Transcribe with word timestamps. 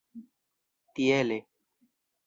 tiele 0.95 1.37